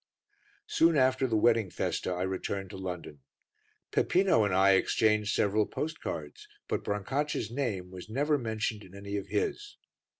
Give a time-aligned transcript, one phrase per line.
[0.65, 3.19] Soon after the wedding festa I returned to London.
[3.91, 9.27] Peppino and I exchanged several postcards, but Brancaccia's name was never mentioned in any of
[9.27, 9.77] his.